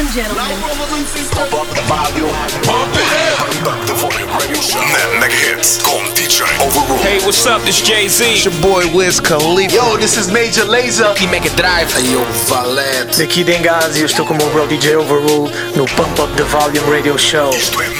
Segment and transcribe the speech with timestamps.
[0.00, 0.44] and gentlemen.
[1.36, 2.32] Pump up the volume.
[2.64, 3.86] Pump it up.
[3.86, 4.80] The volume radio show.
[5.20, 6.98] Mega hits con DJ Overrule.
[7.04, 7.60] Hey, what's up?
[7.62, 8.24] This Jay Z.
[8.24, 9.74] It's your boy Wiz Khalifa.
[9.74, 11.12] Yo, this is Major Lazer.
[11.30, 11.92] make Mega Drive.
[11.92, 13.18] Hey, yo, Valete.
[13.18, 16.90] Daqui Dengazi, eu estou com o meu bro DJ Overrule no Pump Up the Volume
[16.90, 17.50] Radio Show.
[17.50, 17.99] Isto é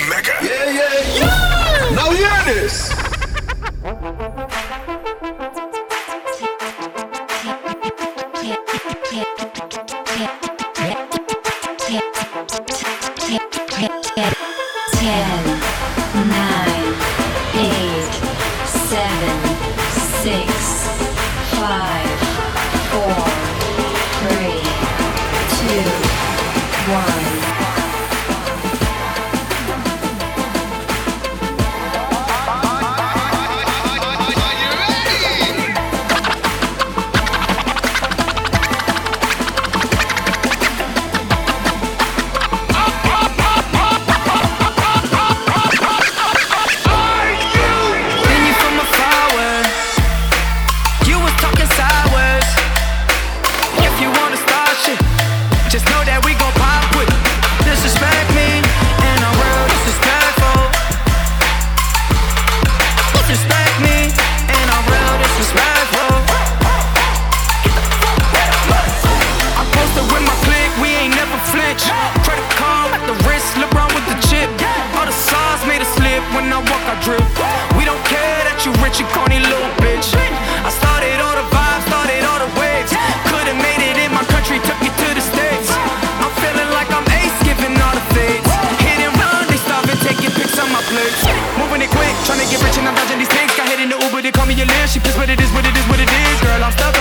[77.01, 80.13] We don't care that you rich, you corny little bitch.
[80.13, 82.93] I started all the vibes, started all the waves.
[83.25, 85.73] Could've made it in my country, took it to the states.
[86.21, 88.45] I'm feeling like I'm ace, giving all the fades.
[88.85, 91.17] Hit and run, they starving, taking pics on my plate.
[91.57, 93.49] Moving it quick, trying to get rich and I'm dodging these things.
[93.57, 94.85] Got hit in the Uber, they call me a lil.
[94.85, 96.37] She pissed, but it is what it is, what it is.
[96.45, 97.00] Girl, I'm stuck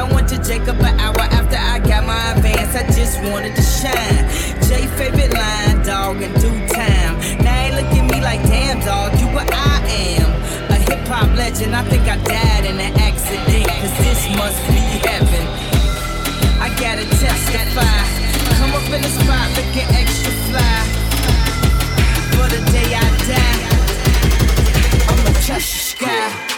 [0.00, 2.74] I went to Jacob an hour after I got my advance.
[2.74, 4.24] I just wanted to shine.
[4.64, 7.20] Jay favorite line, dog, in due time.
[7.44, 9.76] Now ain't look at me like, damn, dog, you what I
[10.16, 10.24] am.
[10.72, 11.76] A hip hop legend.
[11.76, 13.68] I think I died in an accident.
[13.68, 15.44] Cause this must be heaven.
[16.64, 18.00] I gotta testify.
[18.56, 20.80] Come up in the spot looking extra fly.
[22.32, 23.68] For the day I die.
[25.12, 26.49] I'ma touch the sky.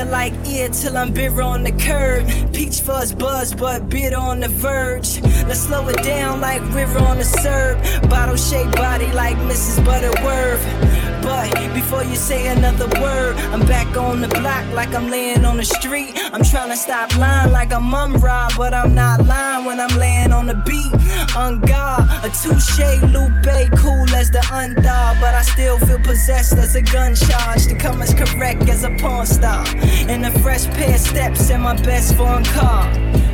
[0.00, 2.26] Here like ear till I'm bitter on the curb.
[2.54, 5.20] Peach fuzz buzz, but bitter on the verge.
[5.46, 7.76] Let's slow it down like river on the serve.
[8.08, 9.84] Bottle shaped body like Mrs.
[9.84, 10.89] Butterworth.
[11.22, 15.56] But before you say another word, I'm back on the block like I'm laying on
[15.56, 16.12] the street.
[16.32, 20.32] I'm trying to stop lying like I'm mum but I'm not lying when I'm laying
[20.32, 20.92] on the beat.
[21.36, 22.78] On guard, a touche,
[23.12, 27.74] Lupe, cool as the undog, but I still feel possessed as a gun charge to
[27.74, 29.64] come as correct as a porn star.
[30.08, 32.84] And a fresh pair of steps in my best foreign car.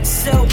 [0.05, 0.47] So,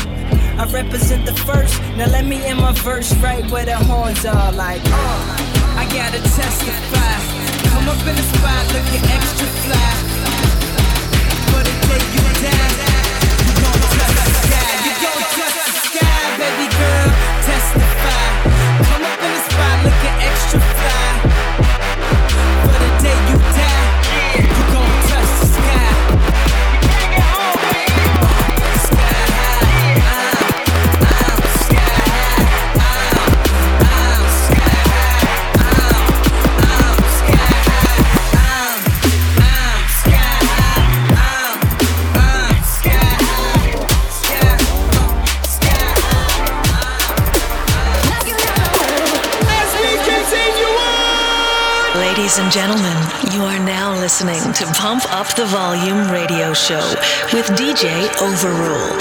[0.58, 1.80] I represent the first.
[1.98, 4.82] Now let me in my verse right where the horns are like.
[4.86, 5.63] Uh
[5.94, 7.14] gotta testify.
[7.70, 9.94] Come up in the spot looking extra fly.
[11.54, 12.82] But the day you die,
[13.46, 14.74] you gon' touch the sky.
[14.86, 17.10] You gon' touch the sky, baby girl.
[17.46, 18.26] Testify.
[18.90, 21.43] Come up in the spot looking extra fly.
[52.34, 56.82] Ladies and gentlemen, you are now listening to Pump Up the Volume Radio Show
[57.32, 58.98] with DJ Overrule.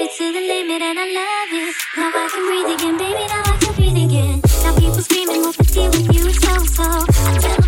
[0.00, 1.74] It to the limit and I love it.
[1.96, 4.42] Now I can breathe again, baby, now I can breathe again.
[4.62, 6.84] Now people screaming, what the deal with you is so so.
[6.84, 7.65] I tell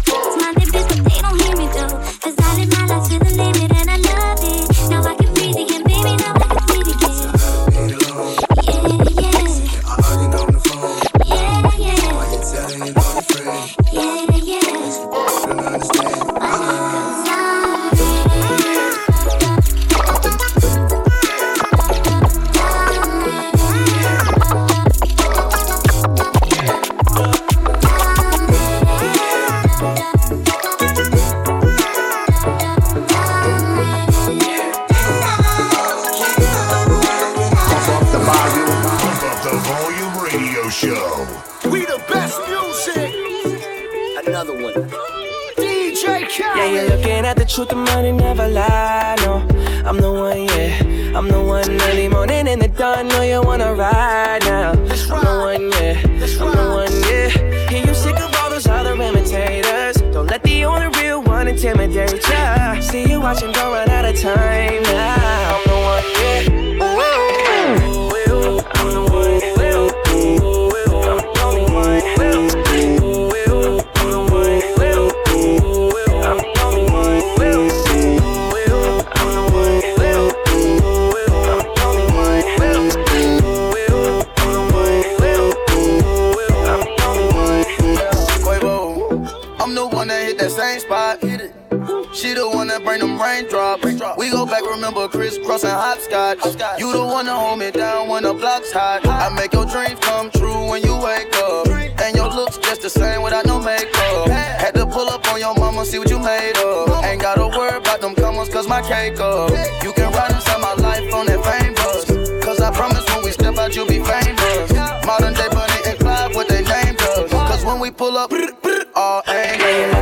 [92.18, 93.86] She the one that bring them raindrops.
[94.18, 96.42] We go back, remember crisscrossing hopscotch.
[96.76, 99.06] You the one to hold me down when the block's hot.
[99.06, 101.68] I make your dreams come true when you wake up.
[102.02, 104.26] And your looks just the same without no makeup.
[104.58, 107.04] Had to pull up on your mama, see what you made of.
[107.04, 109.50] Ain't gotta worry about them comers, cause my cake up.
[109.84, 112.04] You can ride inside my life on that fame bus.
[112.44, 114.72] Cause I promise when we step out, you'll be famous.
[115.06, 117.30] Modern day Bonnie and Clyde, what they named us.
[117.30, 118.32] Cause when we pull up,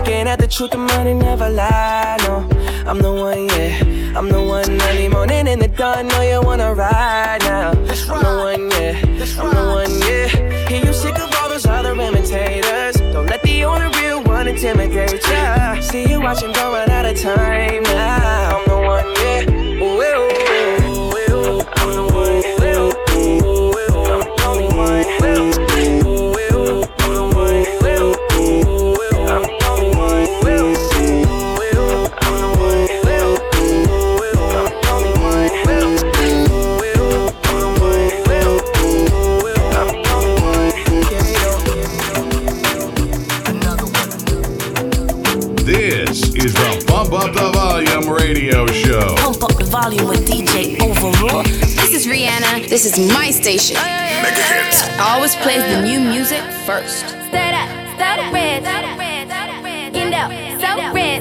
[0.06, 2.16] looking at the truth, the money never lie.
[2.26, 2.48] No,
[2.86, 4.18] I'm the one, yeah.
[4.18, 6.06] I'm the one early morning in the dawn.
[6.08, 7.70] Know you wanna ride now.
[7.70, 8.94] I'm the one, yeah.
[9.40, 10.68] I'm the one, yeah.
[10.68, 12.96] Hear you sick of all those other imitators.
[13.12, 15.80] Don't let the only real one intimidate ya.
[15.80, 18.58] See you watching, go run out of time now.
[18.58, 19.82] I'm the one, yeah.
[19.82, 19.95] Ooh,
[48.36, 49.14] radio show.
[49.16, 51.42] Pump up the volume with DJ Overrule.
[51.80, 52.68] This is Rihanna.
[52.68, 53.76] This is my station.
[53.76, 54.82] Mega hits.
[55.00, 57.08] Always plays the new music first.
[57.08, 58.60] Start up, start up, red,
[59.96, 60.28] you know,
[60.60, 61.15] so red.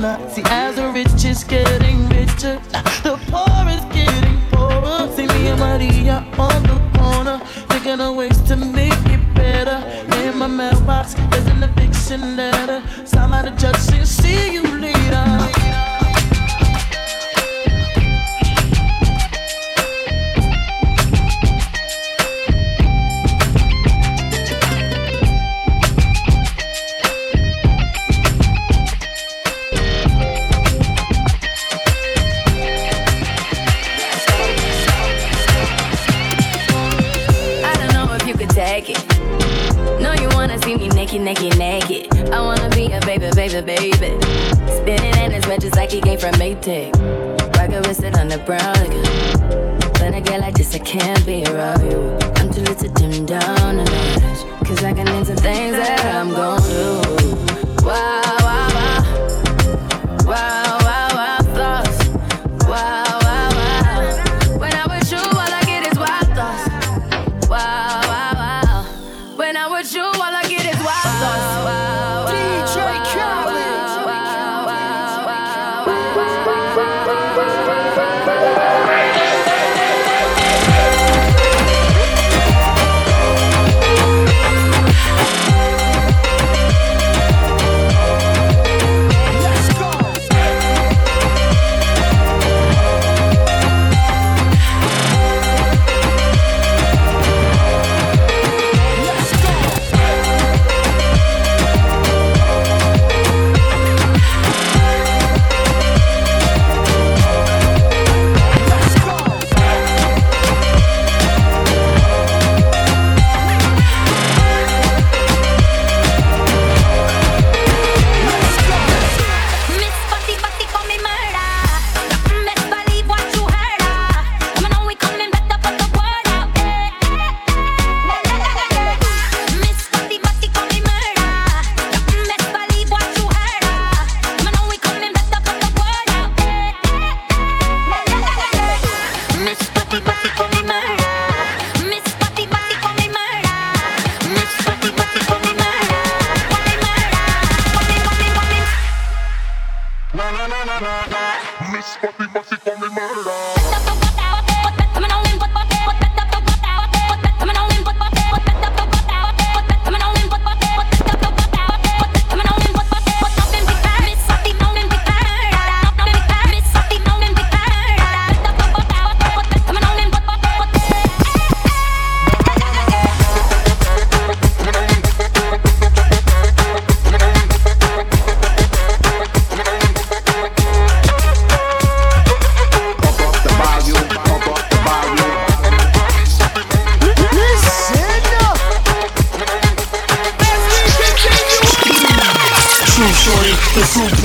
[0.00, 0.30] corner.
[0.30, 2.60] See, as the rich is getting richer,
[3.02, 5.10] the poor is getting poorer.
[5.14, 7.38] See me and Maria on the corner,
[7.68, 9.78] thinking of ways to make it better.
[10.16, 12.59] In my mailbox is an eviction letter.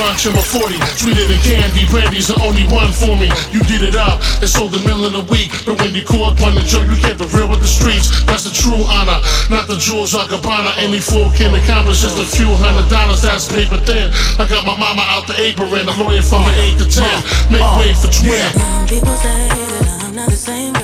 [0.06, 0.78] crunch him a 40.
[1.02, 3.26] Sweeter a candy, brandy's the only one for me.
[3.50, 5.50] You did it up and sold a million a week.
[5.66, 8.14] But when you caught on the Joe, you kept it real with the streets.
[8.30, 9.18] That's the true honor,
[9.50, 10.78] not the jewels or cabana.
[10.78, 14.14] Any fool can accomplish just a few hundred dollars, that's paper thin.
[14.38, 17.50] I got my mama out the apron, a lawyer from an 8 to 10.
[17.50, 18.30] Make uh, way for 20.
[18.30, 18.86] Yeah.
[18.86, 20.75] People say that I'm not the same.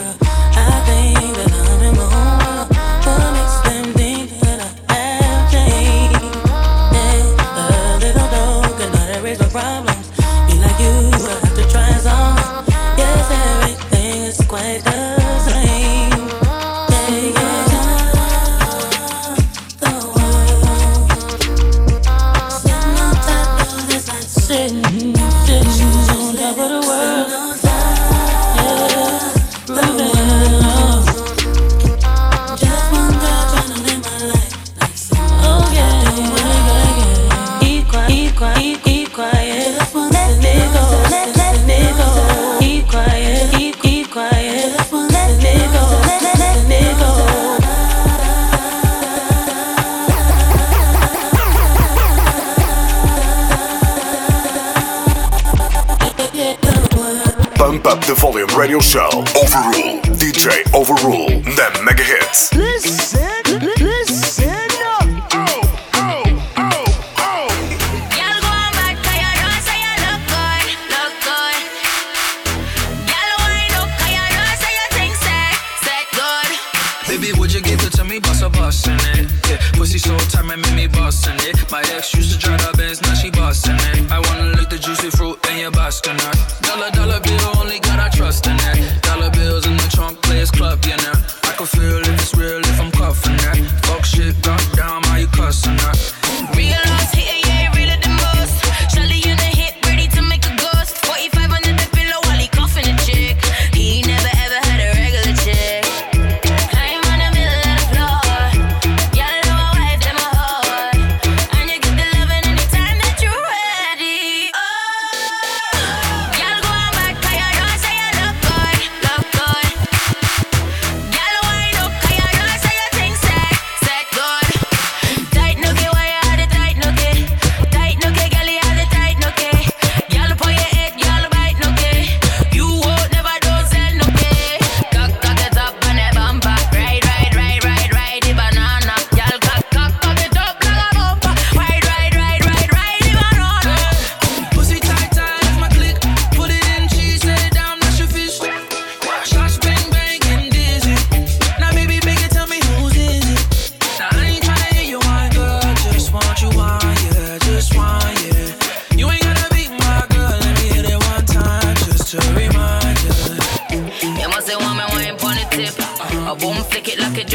[58.56, 59.10] radio show.
[59.36, 60.02] Overrule.
[60.20, 61.44] DJ Overrule.
[61.44, 62.50] The mega hits.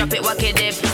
[0.08, 0.85] Drop it, walk it dip.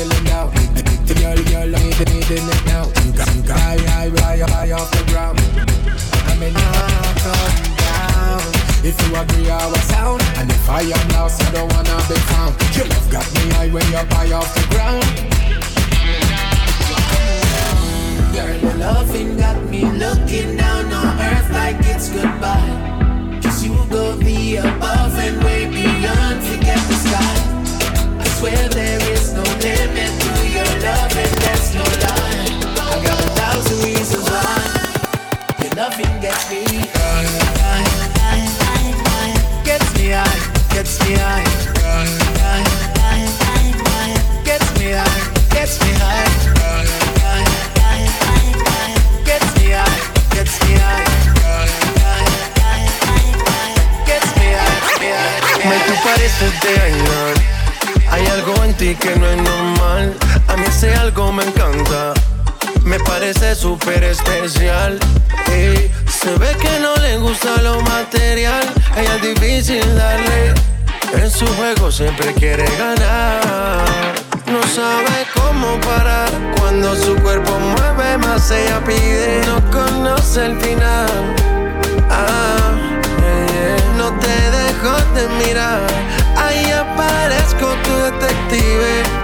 [0.00, 0.50] Feeling down.
[1.06, 2.84] The girl, girl, I need, needing it now.
[3.52, 5.38] High, high, high, high off the ground.
[6.30, 8.40] I may not come down.
[8.82, 10.22] If you agree, I will sound.
[10.38, 12.52] And if I am lost, I don't wanna be found.
[12.76, 15.04] Your love got me high when you're high off the ground.
[18.34, 22.72] Girl, your loving got me looking down on earth like it's goodbye.
[23.42, 27.39] Cause you go be above and way beyond, forget the sky.
[28.40, 32.48] Swear there is no limit to your love, and that's no lie.
[32.80, 35.76] I got a thousand reasons why your
[36.48, 37.26] me high.
[39.62, 40.40] Gets me high,
[40.72, 41.44] gets me high.
[44.42, 45.20] Gets me high,
[45.52, 46.24] gets me high.
[49.26, 50.00] Gets me high,
[50.32, 51.10] gets me high.
[56.62, 57.59] De.
[58.10, 60.16] Hay algo en ti que no es normal.
[60.48, 62.12] A mí ese algo me encanta.
[62.84, 64.98] Me parece súper especial.
[65.50, 68.72] Ey, se ve que no le gusta lo material.
[68.96, 70.54] Ella es difícil darle.
[71.12, 73.84] En su juego siempre quiere ganar.
[74.46, 76.30] No sabe cómo parar.
[76.58, 79.42] Cuando su cuerpo mueve más, ella pide.
[79.46, 81.08] No conoce el final.
[82.10, 82.90] Ah.
[83.96, 85.86] No te dejo de mirar.
[86.36, 87.49] Ahí aparezco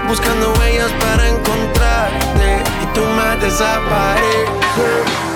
[0.06, 2.62] Buscando huellas para encontrarte.
[2.82, 5.35] Y tú más desapareces.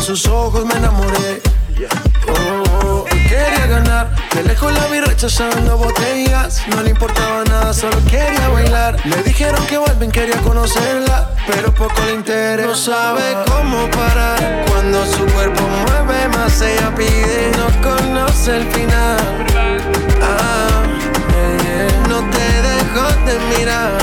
[0.00, 1.42] En sus ojos me enamoré.
[2.26, 4.08] Oh, oh, quería ganar.
[4.34, 6.62] De lejos la vi rechazando botellas.
[6.68, 8.96] No le importaba nada, solo quería bailar.
[9.04, 11.34] Le dijeron que vuelven, quería conocerla.
[11.46, 12.66] Pero poco le interesa.
[12.66, 14.64] No sabe cómo parar.
[14.70, 17.52] Cuando su cuerpo mueve más, ella pide.
[17.58, 19.18] No conoce el final.
[20.22, 20.82] Ah,
[21.28, 22.08] yeah, yeah.
[22.08, 23.98] No te dejo de mirar.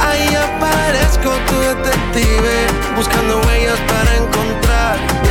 [0.00, 2.68] Ahí aparezco tu detective.
[2.96, 4.71] Buscando huellas para encontrarte.
[4.92, 5.22] Y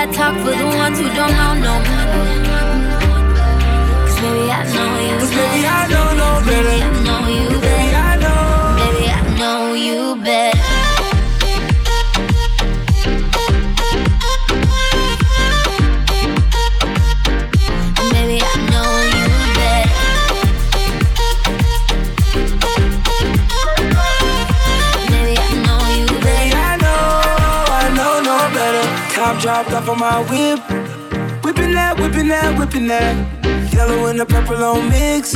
[0.00, 0.79] that talk for the
[29.80, 30.60] Time for my whip.
[31.42, 33.16] Whipping that, whipping that, whipping that.
[33.72, 35.34] Yellow and the purple on mix.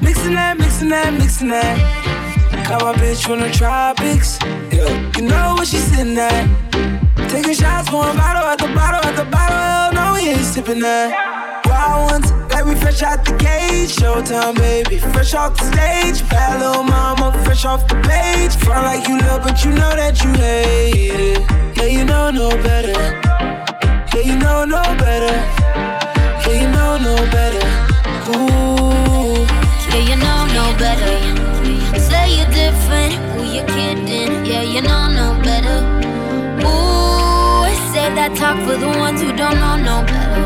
[0.00, 1.76] Mixing that, mixing that, mixing that.
[2.68, 4.38] Got my bitch from the tropics.
[4.72, 6.48] Yeah, you know what she's sitting at.
[7.28, 9.92] Taking shots, going bottle at the bottle at the bottle.
[9.94, 11.66] No, we ain't sipping that.
[11.66, 13.94] Wild ones, like we fresh out the cage.
[13.94, 16.26] Showtime, baby, fresh off the stage.
[16.30, 18.56] Bad little mama, fresh off the page.
[18.56, 21.76] Front like you love, but you know that you hate it.
[21.76, 23.25] Yeah, you know no better
[24.14, 25.36] yeah, you know no better.
[26.42, 27.64] Yeah, you know no better.
[28.32, 29.44] Ooh.
[29.90, 31.14] Yeah, you know no better.
[31.98, 34.46] Say you're different, who you kidding?
[34.46, 35.78] Yeah, you know no better.
[36.64, 40.44] Ooh, I that talk for the ones who don't know no better.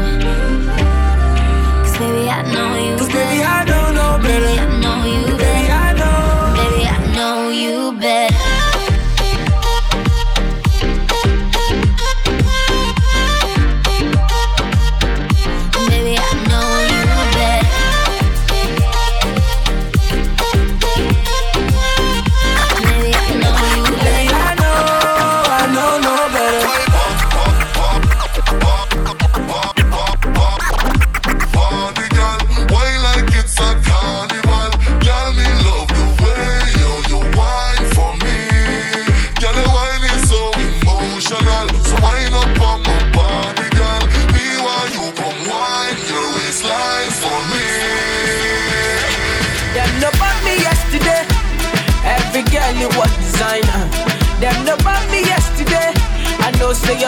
[1.83, 2.97] Cause baby, I know you.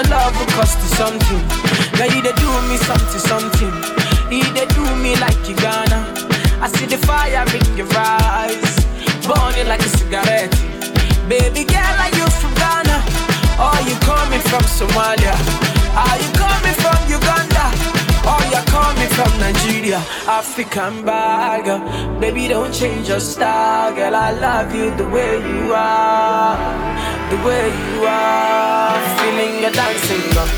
[0.02, 1.42] your love will cost you something.
[1.96, 3.72] Girl, you they do me something, something.
[4.30, 6.00] You they do me like you gonna.
[6.60, 8.86] I see the fire in your eyes,
[9.26, 10.52] burning like a cigarette.
[11.28, 12.98] Baby girl, are you from Ghana?
[13.58, 15.34] Are you coming from Somalia?
[15.94, 17.01] Are you coming from
[19.02, 21.64] me from Nigeria, African bag.
[22.20, 24.14] Baby, don't change your style, girl.
[24.14, 26.56] I love you the way you are,
[27.30, 29.00] the way you are.
[29.18, 30.50] Feeling your dancing, girl.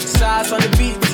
[0.00, 1.05] Size on the beat.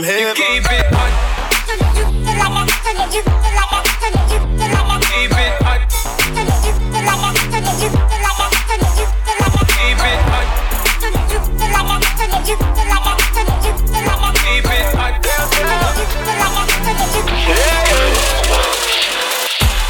[0.00, 0.34] From heaven?
[0.34, 1.12] Keep it hot.
[1.68, 1.80] Keep
[2.24, 2.40] it
[4.80, 5.10] hot.
[5.10, 5.76] Keep it hot.
[5.80, 5.84] Keep
[10.00, 10.20] it
[15.00, 15.20] hot.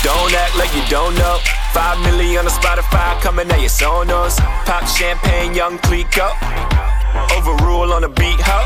[0.03, 1.39] Don't act like you don't know.
[1.73, 4.39] Five million on the Spotify coming at your Sonos.
[4.65, 6.90] Pop champagne, young Clico.
[7.37, 8.61] Overrule on the beat, ho.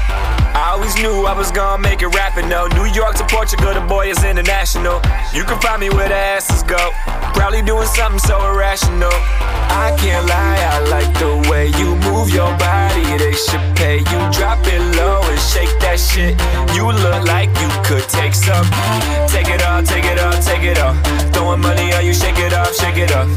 [0.54, 2.68] I always knew I was gonna make it rapping, though.
[2.68, 5.02] New York to Portugal, the boy is international.
[5.32, 6.92] You can find me where the asses go.
[7.34, 9.12] Probably doing something so irrational.
[9.74, 13.02] I can't lie, I like the way you move your body.
[13.18, 14.18] They should pay you.
[14.30, 16.38] Drop it low and shake that shit.
[16.76, 18.66] You look like you could take some.
[19.26, 20.94] Take it off, take it off, take it off.
[21.34, 23.28] Throwing money on you, shake it off, shake it off.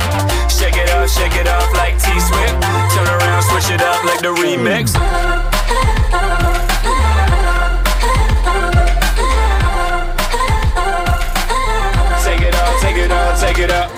[0.58, 2.62] Shake it off, shake it off like T Swift.
[2.96, 4.92] Turn around, switch it up like the remix.
[12.26, 13.92] Take it off, take it off, take it up.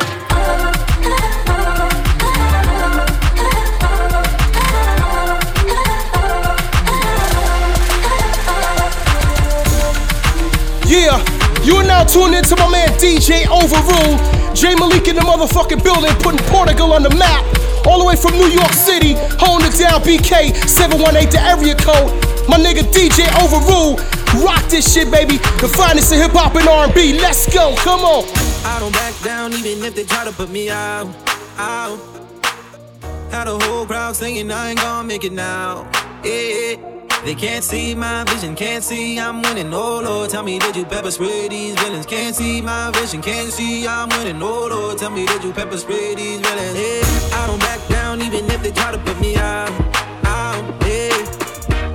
[10.86, 14.39] Yeah, you are now tuned into my man DJ Overrule.
[14.54, 17.46] J Malik in the motherfucking building, putting Portugal on the map.
[17.86, 22.12] All the way from New York City, holding it down BK 718 the area code.
[22.50, 23.98] My nigga DJ Overrule,
[24.44, 25.38] rock this shit, baby.
[25.62, 27.20] The finest in hip hop and R&B.
[27.20, 28.26] Let's go, come on.
[28.66, 31.08] I don't back down even if they try to put me out.
[31.58, 32.00] Out.
[33.32, 35.90] Had a whole crowd singing, I ain't gonna make it now.
[36.24, 36.89] Yeah.
[37.26, 39.74] They can't see my vision, can't see I'm winning.
[39.74, 42.06] Oh Lord, tell me did you pepper spray these villains?
[42.06, 44.42] Can't see my vision, can't see I'm winning.
[44.42, 46.80] Oh Lord, tell me did you pepper spray these villains?
[46.80, 47.38] Yeah.
[47.38, 49.70] I don't back down even if they try to put me out.
[50.26, 50.64] Out.
[50.88, 51.10] Yeah.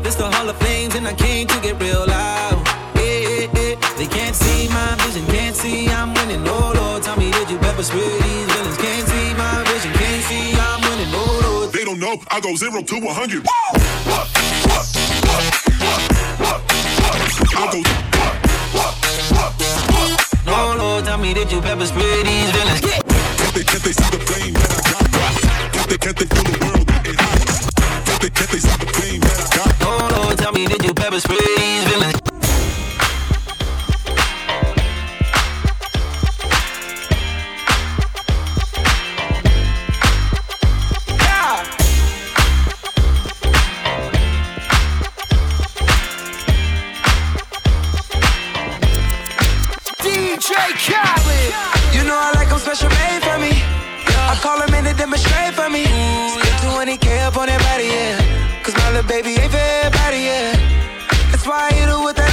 [0.03, 2.63] This the Hall of Flames and I came to get real loud.
[2.95, 3.97] Yeah, yeah, yeah.
[3.97, 6.45] They can't see my vision, can't see I'm winning.
[6.47, 8.54] Oh Lord, tell me did you pepper spray these
[12.15, 12.27] Lord.
[12.31, 12.41] They don't know.
[12.41, 13.47] I go zero to 100.
[17.47, 17.83] I go.
[20.47, 22.81] No, Lord, tell me did you pepper spray these villains?
[22.81, 25.11] Can't they, can't they see the flame that I got?
[25.73, 28.07] Can't they, can't they feel the world getting hot?
[28.07, 29.75] Can't they, can't they see the flame that I got?
[29.83, 32.34] Oh Lord, tell me did you pepper spray these villains?
[55.15, 55.85] In to for me.
[55.85, 58.63] Spend 20k up on that body, yeah.
[58.63, 60.53] Cause my little baby ain't for everybody, yeah.
[61.31, 62.24] That's why I hit her with that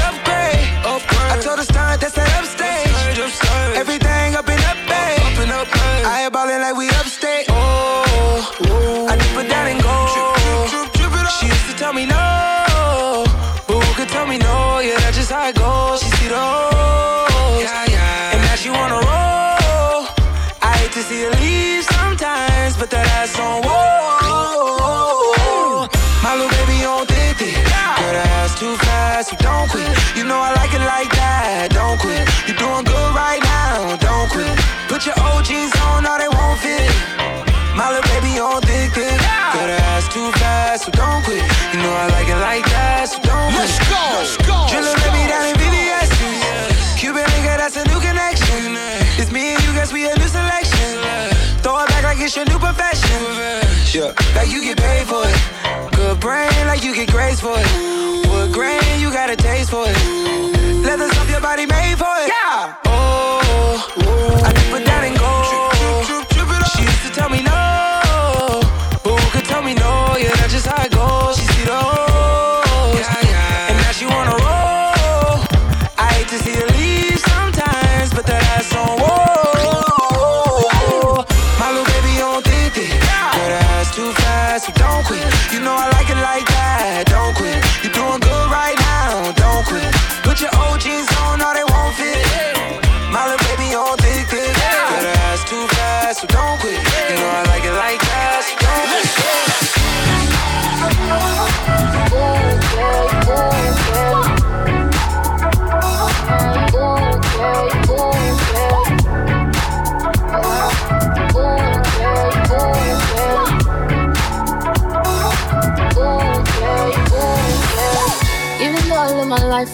[53.93, 55.91] Yeah, like you get paid for it.
[55.91, 57.67] Good brain, like you get grades for it.
[58.29, 59.97] Wood grain, you got a taste for it.
[60.81, 62.29] Leather stuff your body made for it.
[62.29, 62.75] Yeah.
[62.85, 65.20] Oh, I can put that in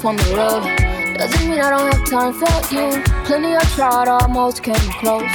[0.03, 3.01] My on the road, doesn't mean I don't have time for you.
[3.25, 5.25] Plenty I tried, almost came close.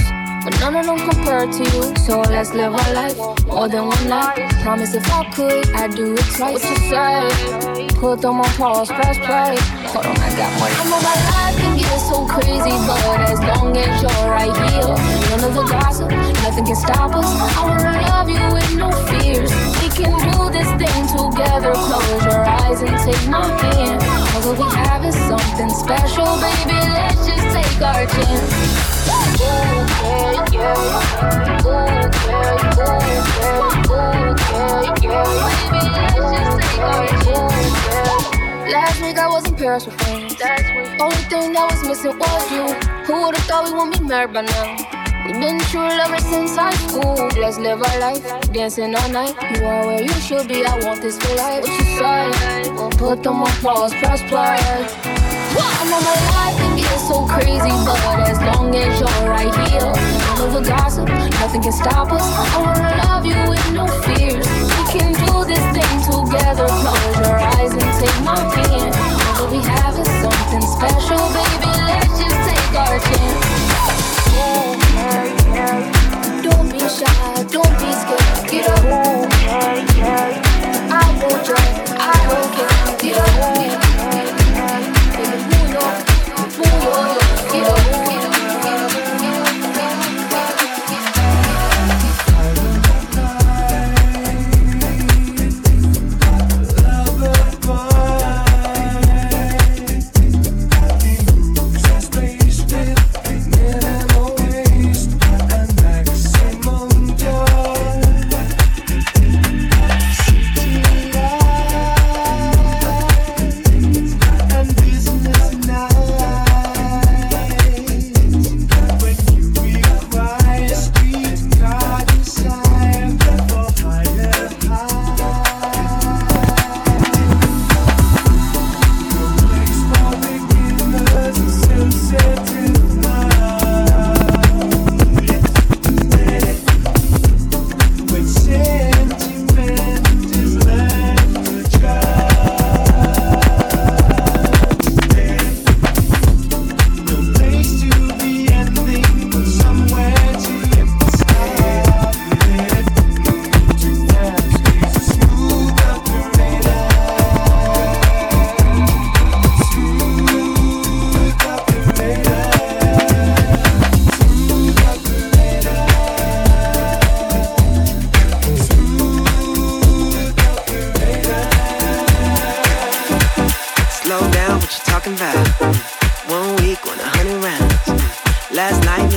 [0.45, 1.97] But none of them compare to you.
[1.97, 4.53] So let's live our life more than one night.
[4.63, 6.63] Promise if I could, I'd do it twice.
[6.63, 7.89] What you say?
[7.99, 9.59] Put on pause, press play.
[9.91, 10.69] Hold on, I got more.
[10.71, 14.95] I know my life can get so crazy, but as long as you're right here,
[15.31, 17.27] none of the gossip, nothing can stop us.
[17.27, 19.72] I wanna love you with no fears.
[20.03, 21.73] We can do this thing together.
[21.75, 24.01] Close your eyes and take my hand.
[24.03, 26.75] Cause what we have is something special, baby.
[26.75, 28.83] Let's just take our chance.
[38.73, 40.35] Last week I was in Paris with friends.
[41.01, 42.75] Only thing that was missing was you.
[43.07, 44.82] Who would've thought we wouldn't be married by now?
[45.25, 47.15] We've been true lovers since high school.
[47.39, 49.37] Let's live our life, dancing all night.
[49.55, 50.65] You are where you should be.
[50.65, 51.63] I want this for life.
[51.63, 52.71] What you say?
[52.73, 54.59] We'll put them on pause, press play.
[54.59, 59.87] I know my life can get so crazy, but as long as you're right here,
[59.87, 62.23] none of the gossip, nothing can stop us.
[62.23, 64.47] I wanna love you with no fears.
[64.75, 66.67] We can do this thing together.
[66.67, 68.91] Close your eyes and take my hand.
[69.39, 71.71] All we have is something special, baby.
[71.87, 73.42] Let's just take our chance.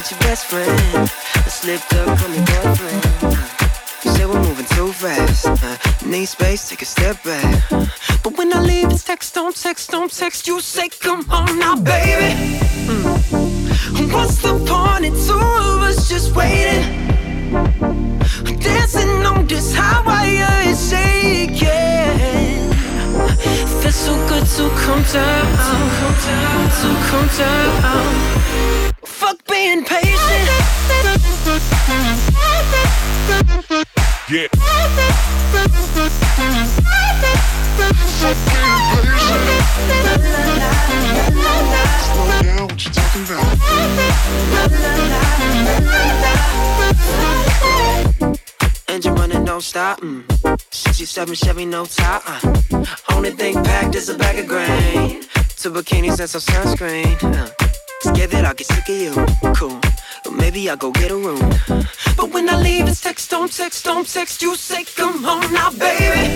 [0.06, 1.10] Met your best friend.
[1.34, 3.48] I slipped up, call your boyfriend.
[4.04, 5.48] You say we're moving too fast.
[5.48, 5.78] Uh,
[6.08, 7.70] need space, take a step back.
[8.22, 10.46] But when I leave, it's text, don't text, don't text.
[10.46, 12.36] You say, come on now, baby.
[12.86, 14.14] Mm.
[14.14, 16.84] What's the point in two of us just waiting?
[18.60, 21.95] Dancing on this highway is shaking.
[23.96, 25.46] So good to come down,
[26.82, 28.14] to come down.
[29.06, 30.50] Fuck being patient.
[34.30, 34.48] Yeah.
[42.04, 43.46] Slow down, what you talking about?
[49.02, 50.00] Don't stop.
[50.02, 50.24] Mm.
[50.74, 52.24] 67 Chevy, no top.
[52.26, 52.86] Uh.
[53.12, 55.24] Only thing packed is a bag of grain.
[55.58, 57.22] Two bikinis and some sunscreen.
[57.24, 57.50] Uh.
[58.02, 59.14] Scared that I'll get sick of you.
[59.56, 59.80] Cool.
[60.24, 61.40] But maybe I'll go get a room.
[62.16, 64.42] But when I leave, it's text, don't text, don't text.
[64.42, 66.28] You say, come home now, baby.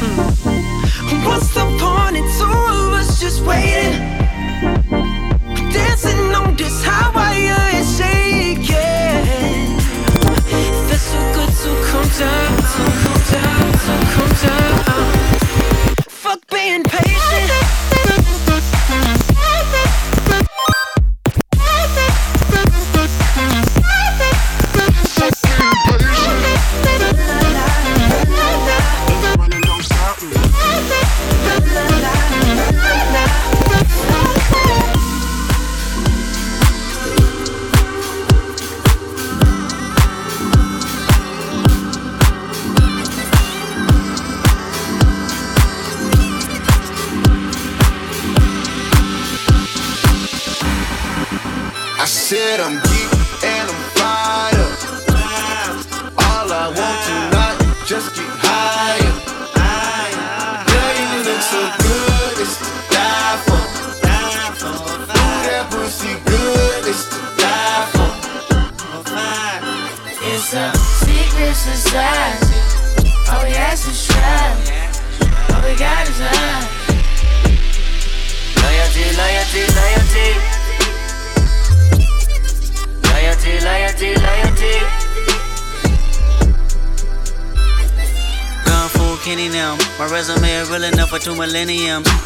[0.00, 1.26] Mm.
[1.26, 3.98] What's the point in two of us just waiting?
[5.72, 7.48] Dancing on this highway
[7.78, 8.64] and shaking.
[10.88, 14.76] Feels so good to come down, to come down, to come down.
[16.10, 16.82] Fuck being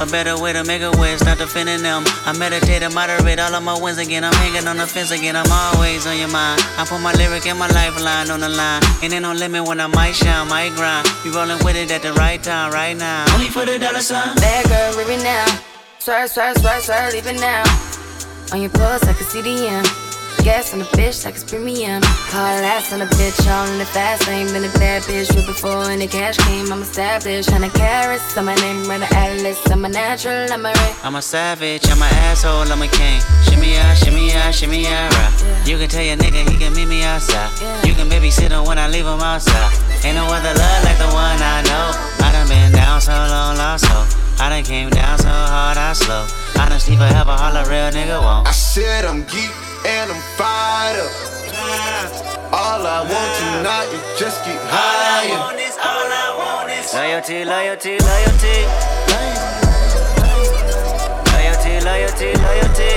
[0.08, 2.04] better way to make a way, start defending them.
[2.24, 4.24] I meditate and moderate all of my wins again.
[4.24, 5.36] I'm hanging on the fence again.
[5.36, 6.60] I'm always on your mind.
[6.76, 8.82] I put my lyric and my lifeline on the line.
[9.02, 11.06] And ain't no limit when I might shine, might grind.
[11.24, 13.24] You rolling with it at the right time, right now.
[13.34, 14.34] Only for the dollar sign.
[14.36, 15.46] Bad girl, leave it now.
[15.98, 17.64] Swerve, swerve, swerve, swerve, leave it now.
[18.52, 20.07] On your pulse, I can see the end.
[20.44, 22.00] Gas on the bitch like it's premium.
[22.30, 24.46] Call last on the bitch, all in the fast lane.
[24.46, 26.72] Been a bad bitch with before and the cash came.
[26.72, 28.36] I'm established, hundred carats.
[28.36, 29.58] On my name, run the atlas.
[29.70, 30.94] I'm a natural, I'm a ray.
[31.02, 33.20] I'm a savage, I'm an asshole, I'm a king.
[33.44, 35.62] Shimmy out, shimmy out, shimmy out, right.
[35.66, 37.50] You can tell your nigga he can meet me outside.
[37.86, 39.72] You can babysit him when I leave him outside.
[40.04, 41.92] Ain't no other love like the one I know.
[42.24, 44.08] I done been down so long, lost hope.
[44.40, 46.26] I done came down so hard, I slow.
[46.58, 48.46] Honestly, forever, all a real nigga won't.
[48.48, 51.12] I said I'm geek and I'm fired up.
[52.52, 55.36] All I want tonight is just get higher.
[55.36, 56.58] All I want is, all I want
[56.94, 58.58] Loyalty, loyalty, loyalty.
[61.32, 62.92] Loyalty, loyalty, loyalty.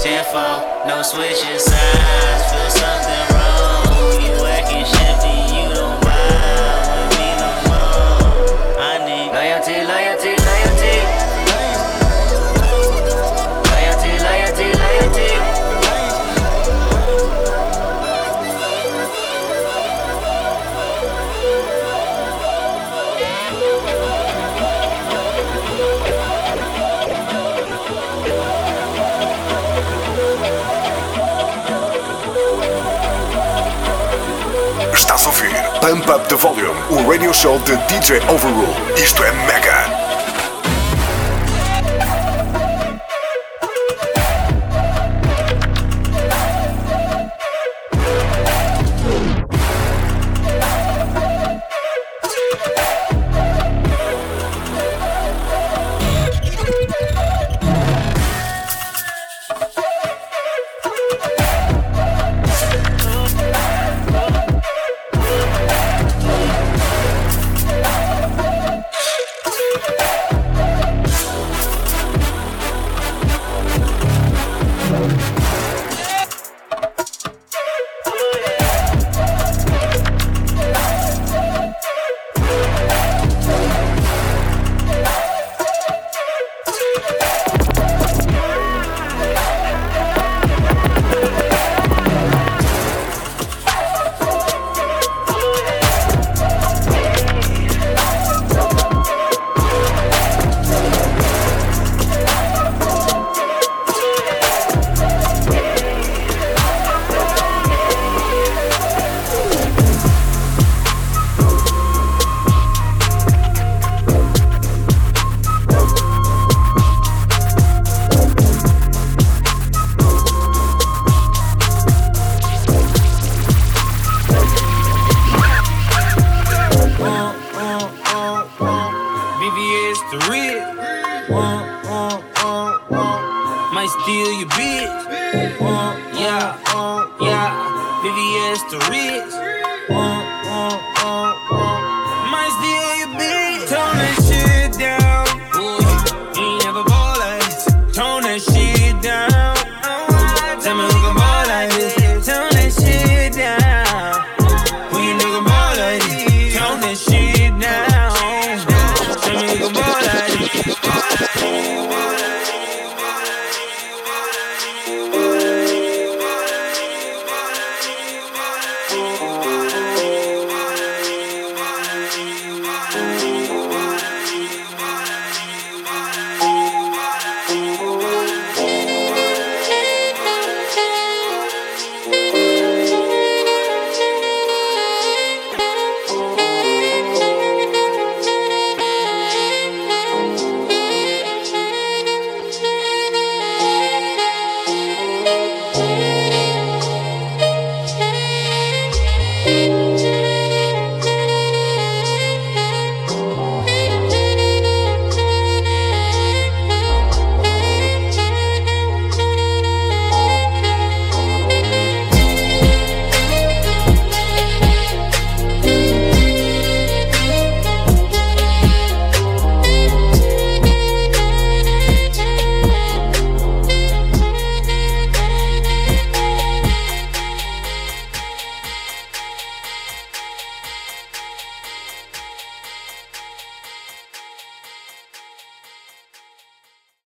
[0.00, 2.42] Ten four, no switching sides.
[2.50, 4.24] Feel something wrong.
[4.24, 5.53] You acting shifty,
[35.84, 38.74] Pump Up the Volume, o radio show de DJ Overrule.
[38.96, 40.03] Isto é mega.